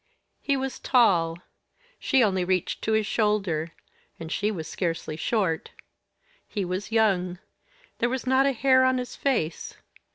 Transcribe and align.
He 0.41 0.57
was 0.57 0.79
tall; 0.79 1.37
she 1.99 2.23
only 2.23 2.43
reached 2.43 2.81
to 2.81 2.93
his 2.93 3.05
shoulder, 3.05 3.73
and 4.19 4.31
she 4.31 4.49
was 4.49 4.67
scarcely 4.67 5.15
short. 5.15 5.69
He 6.47 6.65
was 6.65 6.91
young 6.91 7.37
there 7.99 8.09
was 8.09 8.25
not 8.25 8.47
a 8.47 8.51
hair 8.51 8.83
on 8.83 8.97
his 8.97 9.15
face. 9.15 9.75